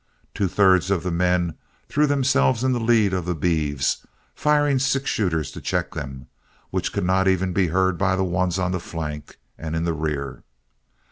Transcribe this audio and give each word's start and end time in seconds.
Two 0.33 0.47
thirds 0.47 0.89
of 0.89 1.03
the 1.03 1.11
men 1.11 1.53
threw 1.87 2.07
themselves 2.07 2.63
in 2.63 2.71
the 2.71 2.79
lead 2.79 3.13
of 3.13 3.25
the 3.27 3.35
beeves, 3.35 4.03
firing 4.33 4.79
six 4.79 5.11
shooters 5.11 5.51
to 5.51 5.61
check 5.61 5.91
them, 5.93 6.25
which 6.71 6.91
could 6.91 7.05
not 7.05 7.27
even 7.27 7.53
be 7.53 7.67
heard 7.67 7.99
by 7.99 8.15
the 8.15 8.23
ones 8.23 8.57
on 8.57 8.71
the 8.71 8.79
flank 8.79 9.37
and 9.59 9.75
in 9.75 9.83
the 9.83 9.93
rear. 9.93 10.41